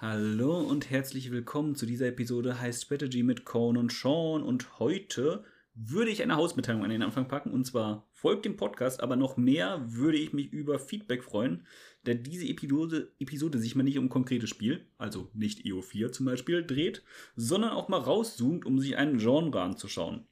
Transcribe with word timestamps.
Hallo 0.00 0.60
und 0.60 0.90
herzlich 0.90 1.32
willkommen 1.32 1.74
zu 1.74 1.84
dieser 1.84 2.06
Episode 2.06 2.60
High 2.60 2.72
Strategy 2.72 3.24
mit 3.24 3.44
Cohn 3.44 3.76
und 3.76 3.90
Sean. 3.90 4.44
Und 4.44 4.78
heute 4.78 5.42
würde 5.74 6.12
ich 6.12 6.22
eine 6.22 6.36
Hausmitteilung 6.36 6.84
an 6.84 6.90
den 6.90 7.02
Anfang 7.02 7.26
packen. 7.26 7.50
Und 7.50 7.64
zwar 7.64 8.08
folgt 8.12 8.44
dem 8.44 8.56
Podcast, 8.56 9.02
aber 9.02 9.16
noch 9.16 9.36
mehr 9.36 9.82
würde 9.88 10.16
ich 10.16 10.32
mich 10.32 10.52
über 10.52 10.78
Feedback 10.78 11.24
freuen, 11.24 11.66
da 12.04 12.14
diese 12.14 12.46
Episode, 12.46 13.12
Episode 13.18 13.58
sich 13.58 13.74
mal 13.74 13.82
nicht 13.82 13.98
um 13.98 14.08
konkretes 14.08 14.48
Spiel, 14.48 14.86
also 14.98 15.32
nicht 15.34 15.66
EO4 15.66 16.12
zum 16.12 16.26
Beispiel, 16.26 16.64
dreht, 16.64 17.02
sondern 17.34 17.72
auch 17.72 17.88
mal 17.88 17.98
rauszoomt, 17.98 18.66
um 18.66 18.78
sich 18.78 18.96
einen 18.96 19.18
Genre 19.18 19.60
anzuschauen. 19.60 20.28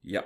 Ja, 0.00 0.24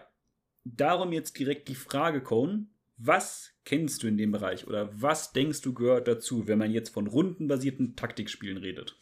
darum 0.65 1.13
jetzt 1.13 1.39
direkt 1.39 1.69
die 1.69 1.75
Frage, 1.75 2.23
Cohn. 2.23 2.71
Was 2.99 3.53
kennst 3.67 4.03
du 4.03 4.07
in 4.07 4.17
dem 4.17 4.33
Bereich 4.33 4.67
oder 4.67 4.89
was 4.91 5.33
denkst 5.33 5.61
du 5.61 5.75
gehört 5.75 6.09
dazu, 6.09 6.49
wenn 6.49 6.59
man 6.59 6.71
jetzt 6.71 6.89
von 6.89 7.07
rundenbasierten 7.07 7.95
Taktikspielen 7.95 8.57
redet? 8.57 8.97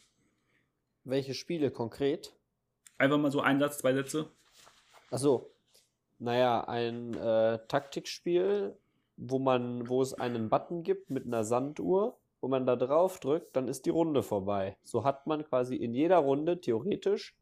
Welche 1.05 1.33
Spiele 1.33 1.71
konkret? 1.71 2.35
Einfach 2.97 3.17
mal 3.17 3.31
so 3.31 3.39
ein 3.39 3.59
Satz, 3.59 3.77
zwei 3.77 3.93
Sätze. 3.93 4.29
Achso. 5.11 5.49
Naja, 6.19 6.67
ein 6.67 7.13
äh, 7.13 7.59
Taktikspiel, 7.67 8.77
wo 9.15 9.39
man, 9.39 9.87
wo 9.87 10.01
es 10.01 10.13
einen 10.13 10.49
Button 10.49 10.83
gibt 10.83 11.09
mit 11.09 11.25
einer 11.25 11.45
Sanduhr, 11.45 12.17
wo 12.41 12.49
man 12.49 12.65
da 12.65 12.75
drauf 12.75 13.19
drückt, 13.21 13.55
dann 13.55 13.69
ist 13.69 13.85
die 13.85 13.91
Runde 13.91 14.23
vorbei. 14.23 14.77
So 14.83 15.05
hat 15.05 15.25
man 15.25 15.45
quasi 15.45 15.75
in 15.75 15.93
jeder 15.93 16.17
Runde 16.17 16.59
theoretisch 16.59 17.33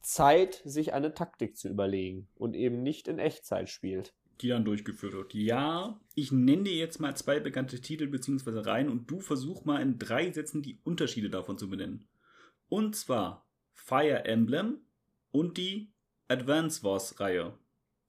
Zeit, 0.00 0.62
sich 0.64 0.92
eine 0.92 1.14
Taktik 1.14 1.56
zu 1.56 1.68
überlegen 1.68 2.28
und 2.34 2.56
eben 2.56 2.82
nicht 2.82 3.06
in 3.06 3.20
Echtzeit 3.20 3.68
spielt 3.68 4.14
die 4.42 4.48
dann 4.48 4.64
durchgeführt 4.64 5.14
wird. 5.14 5.34
Ja, 5.34 6.00
ich 6.14 6.32
nenne 6.32 6.64
dir 6.64 6.74
jetzt 6.74 7.00
mal 7.00 7.16
zwei 7.16 7.40
bekannte 7.40 7.80
Titel 7.80 8.08
bzw. 8.08 8.60
Reihen 8.60 8.88
und 8.88 9.10
du 9.10 9.20
versuch 9.20 9.64
mal 9.64 9.80
in 9.80 9.98
drei 9.98 10.30
Sätzen 10.32 10.62
die 10.62 10.80
Unterschiede 10.84 11.30
davon 11.30 11.58
zu 11.58 11.70
benennen. 11.70 12.08
Und 12.68 12.96
zwar 12.96 13.48
Fire 13.72 14.24
Emblem 14.24 14.80
und 15.30 15.56
die 15.56 15.92
Advance 16.28 16.82
Wars 16.82 17.20
Reihe. 17.20 17.58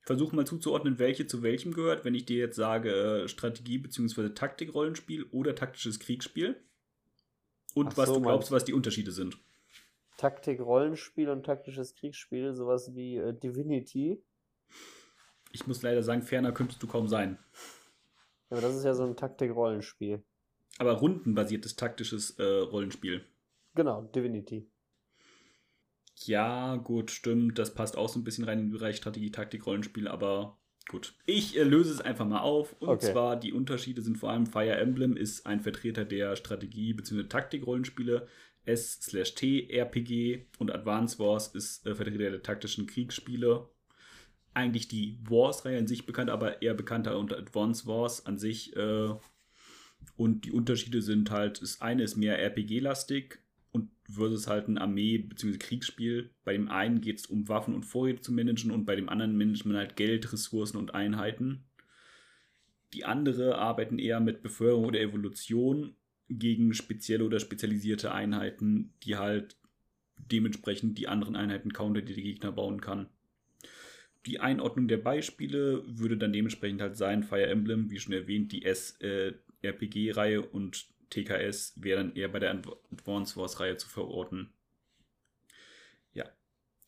Versuch 0.02 0.34
mal 0.34 0.46
zuzuordnen, 0.46 1.00
welche 1.00 1.28
zu 1.28 1.44
welchem 1.44 1.74
gehört, 1.74 2.04
wenn 2.04 2.16
ich 2.16 2.26
dir 2.26 2.38
jetzt 2.38 2.58
sage 2.58 3.24
äh, 3.24 3.28
Strategie 3.28 3.78
bzw. 3.78 4.30
Taktikrollenspiel 4.30 5.24
oder 5.32 5.56
taktisches 5.56 6.00
Kriegsspiel. 6.00 6.62
Und 7.74 7.90
Ach 7.94 7.98
was 7.98 8.10
so, 8.10 8.16
du 8.16 8.22
glaubst, 8.22 8.52
was 8.52 8.66
die 8.66 8.74
Unterschiede 8.74 9.12
sind. 9.12 9.38
Taktik-Rollenspiel 10.18 11.30
und 11.30 11.46
taktisches 11.46 11.96
Kriegsspiel, 11.96 12.54
sowas 12.54 12.94
wie 12.96 13.18
äh, 13.18 13.34
Divinity 13.34 14.24
ich 15.54 15.68
muss 15.68 15.82
leider 15.82 16.04
sagen, 16.04 16.24
ferner 16.24 16.52
könntest 16.52 16.84
du 16.84 16.88
kaum 16.88 17.08
sein. 17.08 17.38
Ja, 18.50 18.58
aber 18.58 18.62
das 18.62 18.76
ist 18.76 18.84
ja 18.84 18.94
so 18.94 19.04
ein 19.04 19.16
Taktik-Rollenspiel. 19.16 20.24
Aber 20.80 20.94
rundenbasiertes 20.94 21.76
taktisches 21.76 22.32
äh, 22.40 22.44
Rollenspiel. 22.44 23.24
Genau, 23.76 24.02
Divinity. 24.02 24.70
Ja, 26.26 26.76
gut, 26.78 27.12
stimmt. 27.12 27.58
Das 27.60 27.74
passt 27.74 27.98
auch 27.98 28.10
so 28.10 28.20
ein 28.20 28.24
bisschen 28.24 28.46
rein 28.46 28.60
in 28.60 28.66
den 28.66 28.72
Bereich 28.72 28.98
Strategie, 28.98 29.32
Taktik, 29.32 29.66
Rollenspiel, 29.66 30.08
aber 30.08 30.60
gut. 30.90 31.16
Ich 31.26 31.58
äh, 31.58 31.64
löse 31.64 31.94
es 31.94 32.02
einfach 32.02 32.26
mal 32.26 32.42
auf. 32.42 32.74
Und 32.80 32.90
okay. 32.90 33.12
zwar, 33.12 33.36
die 33.36 33.54
Unterschiede 33.54 34.02
sind 34.02 34.18
vor 34.18 34.32
allem 34.32 34.48
Fire 34.48 34.76
Emblem 34.76 35.16
ist 35.16 35.46
ein 35.46 35.62
Vertreter 35.62 36.06
der 36.06 36.36
Strategie- 36.36 36.94
bzw. 36.94 37.24
Taktik-Rollenspiele. 37.24 38.28
S/T 38.66 39.68
RPG 39.70 40.46
und 40.58 40.72
Advance 40.72 41.20
Wars 41.20 41.48
ist 41.50 41.86
äh, 41.86 41.96
Vertreter 41.96 42.32
der 42.32 42.42
taktischen 42.42 42.88
Kriegsspiele 42.88 43.68
eigentlich 44.54 44.88
die 44.88 45.20
Wars-Reihe 45.28 45.80
an 45.80 45.88
sich 45.88 46.06
bekannt, 46.06 46.30
aber 46.30 46.62
eher 46.62 46.74
bekannter 46.74 47.18
unter 47.18 47.38
Advance 47.38 47.88
Wars 47.88 48.26
an 48.26 48.38
sich. 48.38 48.76
Äh, 48.76 49.10
und 50.16 50.46
die 50.46 50.52
Unterschiede 50.52 51.02
sind 51.02 51.32
halt, 51.32 51.62
das 51.62 51.82
eine 51.82 52.04
ist 52.04 52.18
mehr 52.18 52.40
RPG-lastig 52.40 53.40
und 53.72 53.90
versus 54.10 54.48
halt 54.48 54.68
ein 54.68 54.78
Armee- 54.78 55.18
bzw. 55.18 55.58
Kriegsspiel. 55.58 56.32
Bei 56.44 56.54
dem 56.54 56.70
einen 56.70 57.02
geht 57.02 57.20
es 57.20 57.26
um 57.26 57.48
Waffen 57.48 57.74
und 57.74 57.84
Vorräte 57.84 58.22
zu 58.22 58.32
managen 58.32 58.72
und 58.72 58.86
bei 58.86 58.96
dem 58.96 59.10
anderen 59.10 59.38
managt 59.38 59.66
man 59.66 59.78
halt 59.78 59.96
Geld, 59.96 60.32
Ressourcen 60.32 60.78
und 60.78 60.94
Einheiten. 60.94 61.66
Die 62.94 63.06
andere 63.06 63.58
arbeiten 63.58 63.98
eher 63.98 64.20
mit 64.20 64.44
Beförderung 64.44 64.86
oder 64.86 65.00
Evolution 65.00 65.96
gegen 66.30 66.74
spezielle 66.74 67.26
oder 67.26 67.40
spezialisierte 67.40 68.14
Einheiten, 68.14 68.94
die 69.04 69.16
halt 69.16 69.58
dementsprechend 70.18 70.98
die 71.00 71.08
anderen 71.08 71.36
Einheiten 71.36 71.74
counter, 71.74 72.02
die 72.02 72.14
der 72.14 72.24
Gegner 72.24 72.52
bauen 72.52 72.82
kann 72.82 73.10
die 74.26 74.40
Einordnung 74.40 74.88
der 74.88 74.98
Beispiele 74.98 75.84
würde 75.86 76.18
dann 76.18 76.34
dementsprechend 76.34 76.82
halt 76.82 76.96
sein, 76.98 77.24
Fire 77.24 77.48
Emblem, 77.48 77.90
wie 77.90 78.00
schon 78.00 78.14
erwähnt, 78.14 78.52
die 78.52 78.64
S-RPG-Reihe 78.64 80.36
äh, 80.36 80.48
und 80.48 80.88
TKS 81.10 81.74
wäre 81.76 82.04
dann 82.04 82.16
eher 82.16 82.30
bei 82.30 82.40
der 82.40 82.52
Advance 82.92 83.36
Wars-Reihe 83.36 83.78
zu 83.78 83.88
verorten. 83.88 84.50
Ja. 86.14 86.26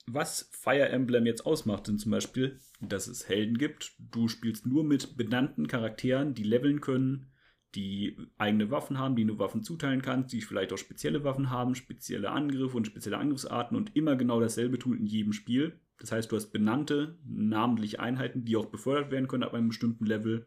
Was 0.07 0.49
Fire 0.51 0.89
Emblem 0.89 1.25
jetzt 1.25 1.45
ausmacht, 1.45 1.85
sind 1.85 1.99
zum 1.99 2.11
Beispiel, 2.11 2.59
dass 2.79 3.07
es 3.07 3.27
Helden 3.27 3.57
gibt. 3.57 3.93
Du 3.99 4.27
spielst 4.27 4.65
nur 4.65 4.83
mit 4.83 5.17
benannten 5.17 5.67
Charakteren, 5.67 6.33
die 6.33 6.43
leveln 6.43 6.81
können, 6.81 7.31
die 7.75 8.17
eigene 8.37 8.71
Waffen 8.71 8.97
haben, 8.97 9.15
die 9.15 9.25
du 9.25 9.37
Waffen 9.37 9.63
zuteilen 9.63 10.01
kannst, 10.01 10.31
die 10.33 10.41
vielleicht 10.41 10.71
auch 10.71 10.77
spezielle 10.77 11.23
Waffen 11.23 11.49
haben, 11.49 11.75
spezielle 11.75 12.31
Angriffe 12.31 12.77
und 12.77 12.87
spezielle 12.87 13.17
Angriffsarten 13.17 13.75
und 13.75 13.95
immer 13.95 14.15
genau 14.15 14.39
dasselbe 14.39 14.79
tun 14.79 14.97
in 14.97 15.05
jedem 15.05 15.33
Spiel. 15.33 15.79
Das 15.99 16.11
heißt, 16.11 16.31
du 16.31 16.35
hast 16.35 16.51
benannte, 16.51 17.17
namentliche 17.25 17.99
Einheiten, 17.99 18.45
die 18.45 18.57
auch 18.57 18.65
befördert 18.67 19.11
werden 19.11 19.27
können 19.27 19.43
ab 19.43 19.53
einem 19.53 19.69
bestimmten 19.69 20.05
Level 20.05 20.45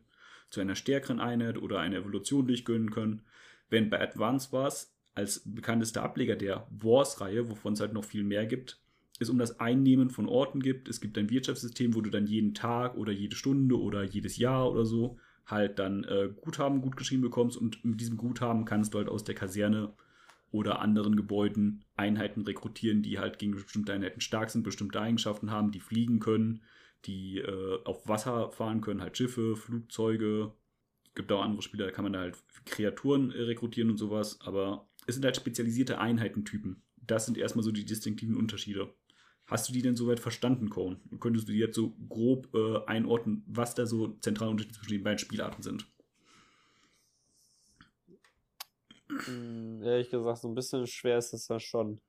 zu 0.50 0.60
einer 0.60 0.74
stärkeren 0.74 1.20
Einheit 1.20 1.58
oder 1.58 1.80
einer 1.80 1.96
Evolution 1.96 2.46
durchgönnen 2.46 2.90
können. 2.90 3.22
Während 3.70 3.90
bei 3.90 4.00
Advance 4.00 4.52
Wars 4.52 4.94
als 5.14 5.42
bekanntester 5.44 6.02
Ableger 6.02 6.36
der 6.36 6.66
Wars-Reihe, 6.70 7.50
wovon 7.50 7.72
es 7.72 7.80
halt 7.80 7.92
noch 7.92 8.04
viel 8.04 8.24
mehr 8.24 8.46
gibt, 8.46 8.80
es 9.20 9.30
um 9.30 9.38
das 9.38 9.58
Einnehmen 9.58 10.10
von 10.10 10.28
Orten 10.28 10.60
gibt. 10.60 10.88
Es 10.88 11.00
gibt 11.00 11.18
ein 11.18 11.30
Wirtschaftssystem, 11.30 11.94
wo 11.94 12.00
du 12.00 12.10
dann 12.10 12.26
jeden 12.26 12.54
Tag 12.54 12.96
oder 12.96 13.10
jede 13.10 13.34
Stunde 13.34 13.78
oder 13.80 14.04
jedes 14.04 14.36
Jahr 14.36 14.70
oder 14.70 14.84
so 14.84 15.18
halt 15.44 15.78
dann 15.78 16.04
äh, 16.04 16.28
Guthaben 16.40 16.82
gut 16.82 16.96
geschrieben 16.96 17.22
bekommst 17.22 17.56
und 17.56 17.84
mit 17.84 18.00
diesem 18.00 18.16
Guthaben 18.16 18.64
kannst 18.64 18.92
du 18.92 18.98
halt 18.98 19.08
aus 19.08 19.24
der 19.24 19.34
Kaserne 19.34 19.92
oder 20.50 20.80
anderen 20.80 21.16
Gebäuden 21.16 21.84
Einheiten 21.96 22.42
rekrutieren, 22.42 23.02
die 23.02 23.18
halt 23.18 23.38
gegen 23.38 23.52
bestimmte 23.52 23.92
Einheiten 23.92 24.20
stark 24.20 24.50
sind, 24.50 24.62
bestimmte 24.62 25.00
Eigenschaften 25.00 25.50
haben, 25.50 25.72
die 25.72 25.80
fliegen 25.80 26.20
können, 26.20 26.62
die 27.04 27.38
äh, 27.38 27.82
auf 27.84 28.08
Wasser 28.08 28.50
fahren 28.50 28.80
können, 28.80 29.02
halt 29.02 29.16
Schiffe, 29.16 29.56
Flugzeuge. 29.56 30.52
Es 31.06 31.14
gibt 31.14 31.32
auch 31.32 31.42
andere 31.42 31.62
Spiele, 31.62 31.84
da 31.84 31.90
kann 31.90 32.04
man 32.04 32.12
da 32.12 32.20
halt 32.20 32.38
Kreaturen 32.64 33.30
äh, 33.30 33.42
rekrutieren 33.42 33.90
und 33.90 33.98
sowas, 33.98 34.40
aber 34.40 34.88
es 35.06 35.14
sind 35.14 35.24
halt 35.24 35.36
spezialisierte 35.36 35.98
Einheitentypen. 35.98 36.82
Das 36.96 37.26
sind 37.26 37.38
erstmal 37.38 37.62
so 37.62 37.72
die 37.72 37.84
distinktiven 37.84 38.36
Unterschiede. 38.36 38.92
Hast 39.46 39.66
du 39.68 39.72
die 39.72 39.80
denn 39.80 39.96
soweit 39.96 40.20
verstanden, 40.20 40.68
Cone? 40.68 41.00
Und 41.10 41.20
könntest 41.20 41.48
du 41.48 41.52
dir 41.52 41.66
jetzt 41.66 41.76
so 41.76 41.96
grob 42.08 42.54
äh, 42.54 42.84
einordnen, 42.86 43.42
was 43.46 43.74
da 43.74 43.86
so 43.86 44.08
zentrale 44.20 44.50
Unterschiede 44.50 44.76
zwischen 44.76 44.92
den 44.92 45.02
beiden 45.02 45.18
Spielarten 45.18 45.62
sind? 45.62 45.86
Hm, 49.07 49.07
ehrlich 49.82 50.10
gesagt, 50.10 50.38
so 50.38 50.48
ein 50.48 50.54
bisschen 50.54 50.86
schwer 50.86 51.18
ist 51.18 51.32
es 51.32 51.46
da 51.46 51.58
schon. 51.58 52.00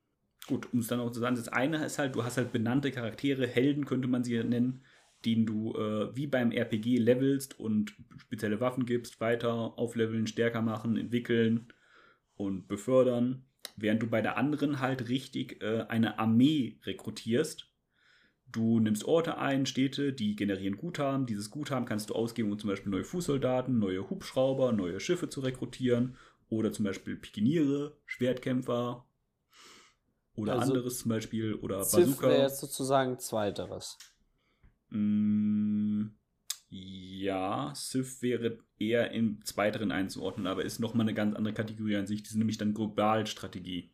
Gut, 0.47 0.67
um 0.73 0.79
es 0.79 0.87
dann 0.87 0.99
auch 0.99 1.11
zu 1.11 1.19
sagen, 1.19 1.35
das 1.35 1.47
eine 1.47 1.85
ist 1.85 1.99
halt, 1.99 2.15
du 2.15 2.23
hast 2.23 2.37
halt 2.37 2.51
benannte 2.51 2.91
Charaktere, 2.91 3.45
Helden 3.45 3.85
könnte 3.85 4.07
man 4.07 4.23
sie 4.23 4.41
nennen, 4.43 4.83
denen 5.25 5.45
du 5.45 5.73
äh, 5.75 6.15
wie 6.15 6.27
beim 6.27 6.51
RPG 6.51 6.97
levelst 6.97 7.59
und 7.59 7.93
spezielle 8.17 8.59
Waffen 8.59 8.85
gibst, 8.85 9.19
weiter 9.19 9.77
aufleveln, 9.77 10.27
stärker 10.27 10.61
machen, 10.61 10.97
entwickeln 10.97 11.73
und 12.35 12.67
befördern. 12.67 13.45
Während 13.75 14.01
du 14.01 14.07
bei 14.07 14.21
der 14.21 14.37
anderen 14.37 14.79
halt 14.79 15.09
richtig 15.09 15.61
äh, 15.61 15.85
eine 15.87 16.19
Armee 16.19 16.79
rekrutierst. 16.83 17.67
Du 18.51 18.79
nimmst 18.79 19.05
Orte 19.05 19.37
ein, 19.37 19.65
Städte, 19.65 20.13
die 20.13 20.35
generieren 20.35 20.77
Guthaben. 20.77 21.27
Dieses 21.27 21.51
Guthaben 21.51 21.85
kannst 21.85 22.09
du 22.09 22.15
ausgeben, 22.15 22.51
um 22.51 22.57
zum 22.57 22.69
Beispiel 22.69 22.91
neue 22.91 23.03
Fußsoldaten, 23.03 23.77
neue 23.77 24.09
Hubschrauber, 24.09 24.71
neue 24.71 24.99
Schiffe 24.99 25.29
zu 25.29 25.41
rekrutieren 25.41 26.15
oder 26.49 26.71
zum 26.71 26.85
Beispiel 26.85 27.15
Pikiniere, 27.15 27.97
Schwertkämpfer 28.05 29.05
oder 30.35 30.53
also 30.53 30.73
anderes 30.73 30.99
zum 30.99 31.09
Beispiel 31.09 31.55
oder 31.55 31.83
Ziff 31.83 32.07
Bazooka. 32.07 32.29
wäre 32.29 32.41
jetzt 32.41 32.59
sozusagen 32.59 33.19
zweiteres. 33.19 33.97
Mm, 34.89 36.07
ja, 36.69 37.71
Sith 37.75 38.21
wäre 38.21 38.59
eher 38.77 39.11
im 39.11 39.43
zweiteren 39.43 39.91
einzuordnen, 39.91 40.47
aber 40.47 40.65
ist 40.65 40.79
nochmal 40.79 41.05
eine 41.05 41.13
ganz 41.13 41.35
andere 41.35 41.53
Kategorie 41.53 41.97
an 41.97 42.07
sich. 42.07 42.23
Die 42.23 42.29
sind 42.29 42.39
nämlich 42.39 42.57
dann 42.57 42.73
Globalstrategie. 42.73 43.91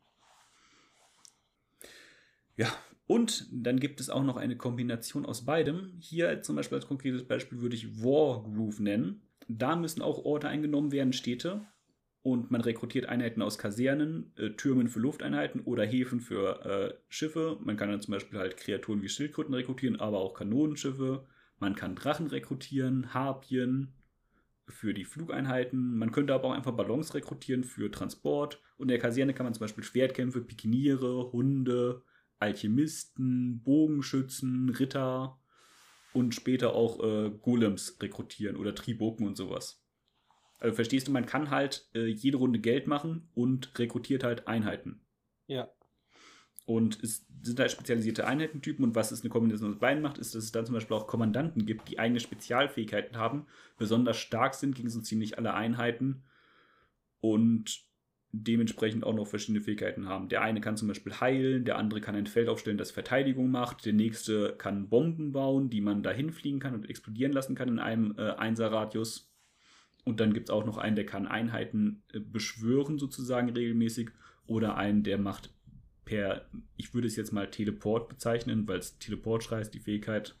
Ja, 2.56 2.72
und 3.06 3.48
dann 3.52 3.78
gibt 3.78 4.00
es 4.00 4.08
auch 4.08 4.24
noch 4.24 4.36
eine 4.36 4.56
Kombination 4.56 5.26
aus 5.26 5.44
beidem. 5.44 5.96
Hier 6.00 6.42
zum 6.42 6.56
Beispiel 6.56 6.76
als 6.76 6.86
konkretes 6.86 7.26
Beispiel 7.26 7.60
würde 7.60 7.76
ich 7.76 8.02
Wargroove 8.02 8.80
nennen. 8.80 9.22
Da 9.48 9.76
müssen 9.76 10.02
auch 10.02 10.24
Orte 10.24 10.48
eingenommen 10.48 10.90
werden, 10.90 11.12
Städte 11.12 11.66
und 12.26 12.50
man 12.50 12.60
rekrutiert 12.60 13.06
Einheiten 13.06 13.40
aus 13.40 13.56
Kasernen, 13.56 14.32
äh, 14.36 14.50
Türmen 14.50 14.88
für 14.88 14.98
Lufteinheiten 14.98 15.60
oder 15.60 15.86
Häfen 15.86 16.18
für 16.18 16.64
äh, 16.64 16.94
Schiffe. 17.08 17.56
Man 17.62 17.76
kann 17.76 17.88
dann 17.88 18.00
zum 18.00 18.10
Beispiel 18.10 18.40
halt 18.40 18.56
Kreaturen 18.56 19.00
wie 19.00 19.08
Schildkröten 19.08 19.54
rekrutieren, 19.54 20.00
aber 20.00 20.18
auch 20.18 20.34
Kanonenschiffe. 20.34 21.24
Man 21.60 21.76
kann 21.76 21.94
Drachen 21.94 22.26
rekrutieren, 22.26 23.14
Harpien, 23.14 23.92
für 24.66 24.92
die 24.92 25.04
Flugeinheiten. 25.04 25.96
Man 25.96 26.10
könnte 26.10 26.34
aber 26.34 26.48
auch 26.48 26.52
einfach 26.52 26.72
Ballons 26.72 27.14
rekrutieren 27.14 27.62
für 27.62 27.92
Transport. 27.92 28.60
Und 28.76 28.86
in 28.86 28.88
der 28.88 28.98
Kaserne 28.98 29.32
kann 29.32 29.46
man 29.46 29.54
zum 29.54 29.60
Beispiel 29.60 29.84
Schwertkämpfe, 29.84 30.40
Pikiniere, 30.40 31.30
Hunde, 31.30 32.02
Alchemisten, 32.40 33.62
Bogenschützen, 33.62 34.70
Ritter 34.70 35.38
und 36.12 36.34
später 36.34 36.74
auch 36.74 36.98
äh, 37.04 37.30
Golems 37.40 37.98
rekrutieren 38.02 38.56
oder 38.56 38.74
Triboken 38.74 39.28
und 39.28 39.36
sowas. 39.36 39.85
Also 40.58 40.74
verstehst 40.74 41.08
du, 41.08 41.12
man 41.12 41.26
kann 41.26 41.50
halt 41.50 41.88
äh, 41.94 42.06
jede 42.06 42.38
Runde 42.38 42.58
Geld 42.58 42.86
machen 42.86 43.28
und 43.34 43.78
rekrutiert 43.78 44.24
halt 44.24 44.48
Einheiten. 44.48 45.00
Ja. 45.46 45.68
Und 46.64 47.02
es 47.02 47.26
sind 47.42 47.60
halt 47.60 47.70
spezialisierte 47.70 48.26
Einheitentypen 48.26 48.84
und 48.84 48.96
was 48.96 49.12
es 49.12 49.20
eine 49.20 49.30
Kombination 49.30 49.72
aus 49.72 49.78
beiden 49.78 50.02
macht, 50.02 50.18
ist, 50.18 50.34
dass 50.34 50.44
es 50.44 50.52
dann 50.52 50.66
zum 50.66 50.74
Beispiel 50.74 50.96
auch 50.96 51.06
Kommandanten 51.06 51.64
gibt, 51.64 51.88
die 51.88 51.98
eigene 51.98 52.18
Spezialfähigkeiten 52.18 53.16
haben, 53.16 53.46
besonders 53.78 54.16
stark 54.16 54.54
sind 54.54 54.74
gegen 54.74 54.90
so 54.90 55.00
ziemlich 55.00 55.38
alle 55.38 55.54
Einheiten 55.54 56.24
und 57.20 57.86
dementsprechend 58.32 59.04
auch 59.04 59.14
noch 59.14 59.26
verschiedene 59.26 59.62
Fähigkeiten 59.62 60.08
haben. 60.08 60.28
Der 60.28 60.42
eine 60.42 60.60
kann 60.60 60.76
zum 60.76 60.88
Beispiel 60.88 61.20
heilen, 61.20 61.64
der 61.64 61.78
andere 61.78 62.00
kann 62.00 62.16
ein 62.16 62.26
Feld 62.26 62.48
aufstellen, 62.48 62.78
das 62.78 62.90
Verteidigung 62.90 63.50
macht, 63.50 63.86
der 63.86 63.92
nächste 63.92 64.54
kann 64.56 64.88
Bomben 64.88 65.32
bauen, 65.32 65.70
die 65.70 65.80
man 65.80 66.02
dahin 66.02 66.32
fliegen 66.32 66.58
kann 66.58 66.74
und 66.74 66.90
explodieren 66.90 67.32
lassen 67.32 67.54
kann 67.54 67.68
in 67.68 67.78
einem 67.78 68.14
äh, 68.18 68.32
Einser-Radius. 68.32 69.32
Und 70.06 70.20
dann 70.20 70.32
gibt 70.32 70.48
es 70.48 70.54
auch 70.54 70.64
noch 70.64 70.78
einen, 70.78 70.94
der 70.94 71.04
kann 71.04 71.26
Einheiten 71.26 72.04
äh, 72.12 72.20
beschwören, 72.20 72.96
sozusagen 72.96 73.50
regelmäßig, 73.50 74.10
oder 74.46 74.76
einen, 74.76 75.02
der 75.02 75.18
macht 75.18 75.52
per, 76.04 76.46
ich 76.76 76.94
würde 76.94 77.08
es 77.08 77.16
jetzt 77.16 77.32
mal 77.32 77.50
Teleport 77.50 78.08
bezeichnen, 78.08 78.68
weil 78.68 78.78
es 78.78 78.98
Teleport 78.98 79.50
heißt, 79.50 79.74
die 79.74 79.80
Fähigkeit, 79.80 80.36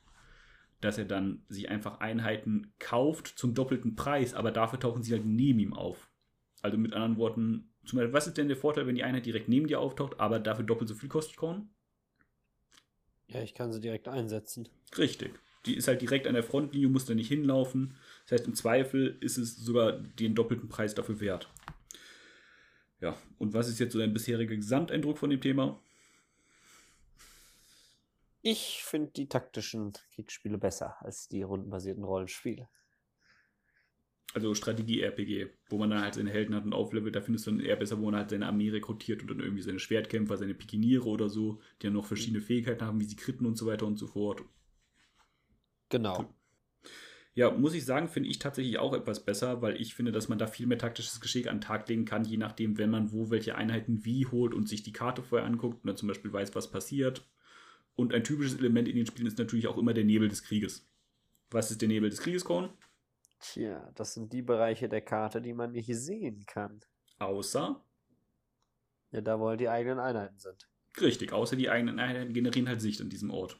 dass 0.80 0.98
er 0.98 1.04
dann 1.04 1.42
sich 1.48 1.68
einfach 1.68 1.98
Einheiten 1.98 2.72
kauft 2.78 3.26
zum 3.26 3.54
doppelten 3.54 3.96
Preis, 3.96 4.34
aber 4.34 4.52
dafür 4.52 4.78
tauchen 4.78 5.02
sie 5.02 5.12
halt 5.12 5.26
neben 5.26 5.58
ihm 5.58 5.74
auf. 5.74 6.08
Also 6.62 6.78
mit 6.78 6.92
anderen 6.92 7.16
Worten, 7.16 7.72
zum 7.84 7.98
Beispiel, 7.98 8.12
was 8.12 8.28
ist 8.28 8.36
denn 8.36 8.46
der 8.46 8.56
Vorteil, 8.56 8.86
wenn 8.86 8.94
die 8.94 9.02
Einheit 9.02 9.26
direkt 9.26 9.48
neben 9.48 9.66
dir 9.66 9.80
auftaucht, 9.80 10.20
aber 10.20 10.38
dafür 10.38 10.64
doppelt 10.64 10.88
so 10.88 10.94
viel 10.94 11.08
kostet 11.08 11.36
Korn? 11.36 11.68
Ja, 13.26 13.42
ich 13.42 13.54
kann 13.54 13.72
sie 13.72 13.80
direkt 13.80 14.06
einsetzen. 14.06 14.68
Richtig. 14.96 15.32
Die 15.66 15.76
ist 15.76 15.88
halt 15.88 16.00
direkt 16.00 16.26
an 16.26 16.34
der 16.34 16.44
Frontlinie, 16.44 16.88
muss 16.88 17.04
da 17.04 17.14
nicht 17.14 17.28
hinlaufen. 17.28 17.96
Das 18.24 18.40
heißt, 18.40 18.46
im 18.46 18.54
Zweifel 18.54 19.16
ist 19.20 19.36
es 19.36 19.56
sogar 19.56 19.92
den 19.92 20.34
doppelten 20.34 20.68
Preis 20.68 20.94
dafür 20.94 21.20
wert. 21.20 21.50
Ja, 23.00 23.16
und 23.38 23.52
was 23.52 23.68
ist 23.68 23.78
jetzt 23.78 23.92
so 23.92 23.98
dein 23.98 24.12
bisheriger 24.12 24.56
Gesamteindruck 24.56 25.18
von 25.18 25.30
dem 25.30 25.40
Thema? 25.40 25.80
Ich 28.42 28.84
finde 28.84 29.10
die 29.10 29.28
taktischen 29.28 29.92
Kriegsspiele 30.14 30.56
besser 30.56 30.94
als 31.00 31.28
die 31.28 31.42
rundenbasierten 31.42 32.04
Rollenspiele. 32.04 32.68
Also 34.34 34.54
Strategie-RPG, 34.54 35.48
wo 35.68 35.78
man 35.78 35.90
dann 35.90 36.02
halt 36.02 36.14
seine 36.14 36.30
Helden 36.30 36.54
hat 36.54 36.64
und 36.64 36.72
auflevelt, 36.72 37.16
da 37.16 37.20
findest 37.20 37.46
du 37.46 37.52
dann 37.52 37.60
eher 37.60 37.76
besser, 37.76 37.98
wo 37.98 38.04
man 38.04 38.16
halt 38.16 38.30
seine 38.30 38.46
Armee 38.46 38.70
rekrutiert 38.70 39.22
und 39.22 39.30
dann 39.30 39.40
irgendwie 39.40 39.62
seine 39.62 39.78
Schwertkämpfer, 39.78 40.36
seine 40.36 40.54
Pikiniere 40.54 41.06
oder 41.06 41.28
so, 41.28 41.60
die 41.80 41.86
dann 41.86 41.94
noch 41.94 42.06
verschiedene 42.06 42.40
Fähigkeiten 42.40 42.84
haben, 42.84 43.00
wie 43.00 43.06
sie 43.06 43.16
kritten 43.16 43.46
und 43.46 43.56
so 43.56 43.66
weiter 43.66 43.86
und 43.86 43.98
so 43.98 44.06
fort. 44.06 44.42
Genau. 45.88 46.32
Ja, 47.34 47.50
muss 47.50 47.74
ich 47.74 47.84
sagen, 47.84 48.08
finde 48.08 48.30
ich 48.30 48.38
tatsächlich 48.38 48.78
auch 48.78 48.94
etwas 48.94 49.22
besser, 49.24 49.60
weil 49.60 49.78
ich 49.78 49.94
finde, 49.94 50.10
dass 50.10 50.28
man 50.28 50.38
da 50.38 50.46
viel 50.46 50.66
mehr 50.66 50.78
taktisches 50.78 51.20
Geschick 51.20 51.48
an 51.48 51.56
den 51.56 51.60
Tag 51.60 51.86
legen 51.86 52.06
kann, 52.06 52.24
je 52.24 52.38
nachdem, 52.38 52.78
wenn 52.78 52.88
man 52.88 53.12
wo 53.12 53.30
welche 53.30 53.56
Einheiten 53.56 54.06
wie 54.06 54.26
holt 54.26 54.54
und 54.54 54.68
sich 54.68 54.82
die 54.82 54.92
Karte 54.92 55.22
vorher 55.22 55.46
anguckt 55.46 55.82
und 55.82 55.86
dann 55.86 55.98
zum 55.98 56.08
Beispiel 56.08 56.32
weiß, 56.32 56.54
was 56.54 56.70
passiert. 56.70 57.28
Und 57.94 58.14
ein 58.14 58.24
typisches 58.24 58.58
Element 58.58 58.88
in 58.88 58.96
den 58.96 59.06
Spielen 59.06 59.26
ist 59.26 59.38
natürlich 59.38 59.68
auch 59.68 59.76
immer 59.76 59.92
der 59.92 60.04
Nebel 60.04 60.28
des 60.28 60.44
Krieges. 60.44 60.88
Was 61.50 61.70
ist 61.70 61.82
der 61.82 61.88
Nebel 61.88 62.08
des 62.08 62.20
Krieges, 62.20 62.44
Korn? 62.44 62.70
Tja, 63.38 63.90
das 63.94 64.14
sind 64.14 64.32
die 64.32 64.42
Bereiche 64.42 64.88
der 64.88 65.02
Karte, 65.02 65.42
die 65.42 65.52
man 65.52 65.72
nicht 65.72 65.94
sehen 65.94 66.44
kann. 66.46 66.80
Außer? 67.18 67.84
Ja, 69.10 69.20
da 69.20 69.38
wo 69.38 69.48
halt 69.48 69.60
die 69.60 69.68
eigenen 69.68 69.98
Einheiten 69.98 70.38
sind. 70.38 70.68
Richtig, 70.98 71.32
außer 71.32 71.56
die 71.56 71.68
eigenen 71.68 71.98
Einheiten 71.98 72.32
generieren 72.32 72.68
halt 72.68 72.80
Sicht 72.80 73.00
an 73.02 73.10
diesem 73.10 73.30
Ort. 73.30 73.58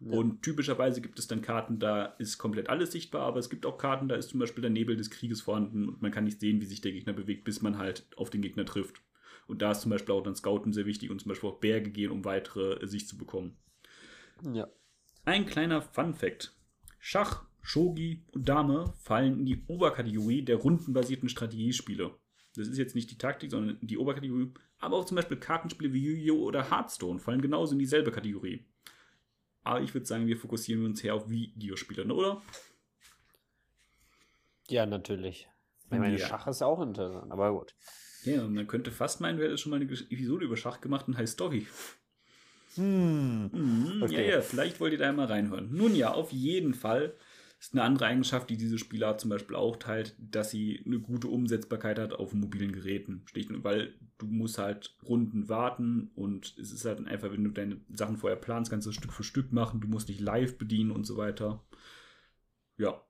Ja. 0.00 0.12
Und 0.12 0.42
typischerweise 0.42 1.00
gibt 1.00 1.18
es 1.18 1.26
dann 1.26 1.42
Karten, 1.42 1.78
da 1.78 2.04
ist 2.18 2.38
komplett 2.38 2.68
alles 2.68 2.92
sichtbar, 2.92 3.22
aber 3.22 3.38
es 3.38 3.50
gibt 3.50 3.64
auch 3.66 3.78
Karten, 3.78 4.08
da 4.08 4.16
ist 4.16 4.30
zum 4.30 4.40
Beispiel 4.40 4.62
der 4.62 4.70
Nebel 4.70 4.96
des 4.96 5.10
Krieges 5.10 5.40
vorhanden 5.40 5.88
und 5.88 6.02
man 6.02 6.10
kann 6.10 6.24
nicht 6.24 6.40
sehen, 6.40 6.60
wie 6.60 6.66
sich 6.66 6.80
der 6.80 6.92
Gegner 6.92 7.12
bewegt, 7.12 7.44
bis 7.44 7.62
man 7.62 7.78
halt 7.78 8.06
auf 8.16 8.30
den 8.30 8.42
Gegner 8.42 8.64
trifft. 8.64 9.02
Und 9.46 9.62
da 9.62 9.72
ist 9.72 9.82
zum 9.82 9.90
Beispiel 9.90 10.14
auch 10.14 10.22
dann 10.22 10.36
Scouten 10.36 10.72
sehr 10.72 10.86
wichtig 10.86 11.10
und 11.10 11.20
zum 11.20 11.28
Beispiel 11.28 11.50
auch 11.50 11.60
Berge 11.60 11.90
gehen, 11.90 12.10
um 12.10 12.24
weitere 12.24 12.82
äh, 12.82 12.86
Sicht 12.86 13.08
zu 13.08 13.16
bekommen. 13.16 13.56
Ja. 14.52 14.68
Ein 15.24 15.46
kleiner 15.46 15.82
Fun-Fact: 15.82 16.54
Schach, 16.98 17.44
Shogi 17.60 18.24
und 18.32 18.48
Dame 18.48 18.92
fallen 19.02 19.40
in 19.40 19.46
die 19.46 19.64
Oberkategorie 19.66 20.42
der 20.42 20.56
rundenbasierten 20.56 21.28
Strategiespiele. 21.28 22.14
Das 22.56 22.68
ist 22.68 22.78
jetzt 22.78 22.94
nicht 22.94 23.10
die 23.10 23.18
Taktik, 23.18 23.50
sondern 23.50 23.78
die 23.80 23.98
Oberkategorie. 23.98 24.52
Aber 24.78 24.96
auch 24.96 25.04
zum 25.04 25.16
Beispiel 25.16 25.38
Kartenspiele 25.38 25.92
wie 25.92 26.04
Yu-Gi-Oh! 26.04 26.42
oder 26.42 26.70
Hearthstone 26.70 27.18
fallen 27.18 27.40
genauso 27.40 27.72
in 27.72 27.78
dieselbe 27.78 28.10
Kategorie. 28.10 28.64
Aber 29.64 29.80
ich 29.80 29.94
würde 29.94 30.06
sagen, 30.06 30.26
wir 30.26 30.36
fokussieren 30.36 30.84
uns 30.84 31.02
her 31.02 31.14
auf 31.14 31.28
Videospiele, 31.28 32.04
ne, 32.04 32.14
oder? 32.14 32.42
Ja, 34.68 34.86
natürlich. 34.86 35.48
Ich 35.90 35.98
meine, 35.98 36.18
ja. 36.18 36.26
Schach 36.26 36.46
ist 36.46 36.62
auch 36.62 36.80
interessant, 36.80 37.32
aber 37.32 37.52
gut. 37.52 37.74
Ja, 38.24 38.42
und 38.42 38.54
man 38.54 38.66
könnte 38.66 38.90
fast 38.90 39.20
meinen, 39.20 39.38
wir 39.38 39.46
hätten 39.46 39.58
schon 39.58 39.70
mal 39.70 39.80
eine 39.80 39.84
Episode 39.84 40.44
über 40.44 40.56
Schach 40.56 40.80
gemacht 40.80 41.08
und 41.08 41.16
heißt 41.16 41.34
Story. 41.34 41.66
Hm. 42.74 43.50
Mhm, 43.52 44.02
okay. 44.02 44.14
Ja, 44.14 44.36
ja, 44.36 44.40
vielleicht 44.40 44.80
wollt 44.80 44.92
ihr 44.92 44.98
da 44.98 45.12
mal 45.12 45.26
reinhören. 45.26 45.72
Nun 45.72 45.94
ja, 45.94 46.12
auf 46.12 46.32
jeden 46.32 46.74
Fall 46.74 47.14
ist 47.64 47.72
eine 47.72 47.82
andere 47.82 48.04
Eigenschaft, 48.06 48.50
die 48.50 48.58
diese 48.58 48.76
Spielart 48.76 49.22
zum 49.22 49.30
Beispiel 49.30 49.56
auch 49.56 49.76
teilt, 49.76 50.14
dass 50.18 50.50
sie 50.50 50.82
eine 50.84 51.00
gute 51.00 51.28
Umsetzbarkeit 51.28 51.98
hat 51.98 52.12
auf 52.12 52.34
mobilen 52.34 52.72
Geräten. 52.72 53.24
Weil 53.62 53.94
du 54.18 54.26
musst 54.26 54.58
halt 54.58 54.94
Runden 55.02 55.48
warten 55.48 56.10
und 56.14 56.58
es 56.58 56.72
ist 56.72 56.84
halt 56.84 57.06
einfach, 57.06 57.32
wenn 57.32 57.42
du 57.42 57.50
deine 57.50 57.80
Sachen 57.90 58.18
vorher 58.18 58.38
planst, 58.38 58.70
kannst 58.70 58.86
du 58.86 58.92
Stück 58.92 59.14
für 59.14 59.24
Stück 59.24 59.50
machen, 59.50 59.80
du 59.80 59.88
musst 59.88 60.08
nicht 60.08 60.20
live 60.20 60.58
bedienen 60.58 60.90
und 60.90 61.06
so 61.06 61.16
weiter. 61.16 61.64
Ja, 62.76 63.02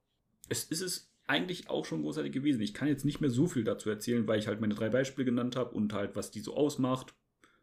es 0.48 0.62
ist 0.62 0.82
es 0.82 1.12
eigentlich 1.26 1.68
auch 1.68 1.84
schon 1.84 2.02
großartig 2.02 2.30
gewesen. 2.30 2.60
Ich 2.60 2.74
kann 2.74 2.86
jetzt 2.86 3.04
nicht 3.04 3.20
mehr 3.20 3.30
so 3.30 3.48
viel 3.48 3.64
dazu 3.64 3.90
erzählen, 3.90 4.28
weil 4.28 4.38
ich 4.38 4.46
halt 4.46 4.60
meine 4.60 4.74
drei 4.74 4.88
Beispiele 4.88 5.24
genannt 5.24 5.56
habe 5.56 5.74
und 5.74 5.92
halt, 5.92 6.14
was 6.14 6.30
die 6.30 6.40
so 6.40 6.54
ausmacht. 6.56 7.12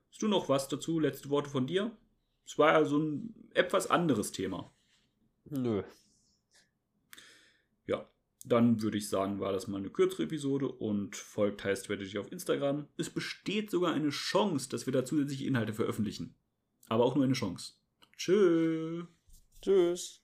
Hast 0.09 0.21
du 0.21 0.27
noch 0.27 0.49
was 0.49 0.67
dazu? 0.67 0.99
Letzte 0.99 1.29
Worte 1.29 1.49
von 1.49 1.67
dir? 1.67 1.95
Es 2.45 2.57
war 2.57 2.73
ja 2.73 2.83
so 2.83 2.97
ein 2.97 3.33
etwas 3.53 3.89
anderes 3.89 4.33
Thema. 4.33 4.73
Nö, 5.45 5.83
ja, 7.91 8.09
dann 8.45 8.81
würde 8.81 8.97
ich 8.97 9.09
sagen, 9.09 9.39
war 9.39 9.51
das 9.51 9.67
mal 9.67 9.77
eine 9.77 9.89
kürzere 9.89 10.23
Episode 10.23 10.67
und 10.67 11.15
folgt 11.15 11.63
heißt 11.63 11.85
Strategy 11.85 12.17
auf 12.17 12.31
Instagram. 12.31 12.87
Es 12.97 13.09
besteht 13.09 13.69
sogar 13.69 13.93
eine 13.93 14.09
Chance, 14.09 14.69
dass 14.69 14.85
wir 14.85 14.93
da 14.93 15.05
zusätzliche 15.05 15.45
Inhalte 15.45 15.73
veröffentlichen. 15.73 16.35
Aber 16.87 17.05
auch 17.05 17.15
nur 17.15 17.23
eine 17.23 17.33
Chance. 17.33 17.73
Tschö. 18.17 19.05
Tschüss. 19.61 20.20